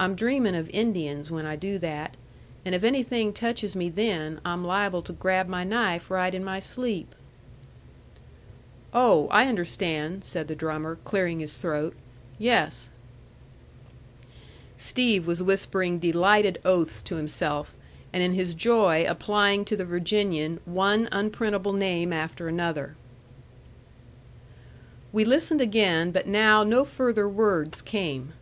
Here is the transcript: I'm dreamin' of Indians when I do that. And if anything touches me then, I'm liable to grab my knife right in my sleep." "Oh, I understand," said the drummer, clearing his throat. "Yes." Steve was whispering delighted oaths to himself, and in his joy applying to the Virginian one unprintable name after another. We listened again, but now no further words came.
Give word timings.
I'm 0.00 0.16
dreamin' 0.16 0.56
of 0.56 0.68
Indians 0.70 1.30
when 1.30 1.46
I 1.46 1.54
do 1.54 1.78
that. 1.78 2.16
And 2.64 2.74
if 2.74 2.82
anything 2.82 3.32
touches 3.32 3.76
me 3.76 3.88
then, 3.88 4.40
I'm 4.44 4.64
liable 4.64 5.00
to 5.02 5.12
grab 5.12 5.46
my 5.46 5.62
knife 5.62 6.10
right 6.10 6.34
in 6.34 6.42
my 6.42 6.58
sleep." 6.58 7.14
"Oh, 8.92 9.28
I 9.28 9.46
understand," 9.46 10.24
said 10.24 10.48
the 10.48 10.56
drummer, 10.56 10.98
clearing 11.04 11.38
his 11.38 11.56
throat. 11.56 11.94
"Yes." 12.36 12.90
Steve 14.76 15.24
was 15.28 15.40
whispering 15.40 16.00
delighted 16.00 16.60
oaths 16.64 17.00
to 17.02 17.14
himself, 17.14 17.72
and 18.12 18.24
in 18.24 18.34
his 18.34 18.54
joy 18.54 19.04
applying 19.08 19.64
to 19.66 19.76
the 19.76 19.84
Virginian 19.84 20.58
one 20.64 21.08
unprintable 21.12 21.74
name 21.74 22.12
after 22.12 22.48
another. 22.48 22.96
We 25.12 25.24
listened 25.24 25.60
again, 25.60 26.10
but 26.10 26.26
now 26.26 26.64
no 26.64 26.84
further 26.84 27.28
words 27.28 27.80
came. 27.80 28.32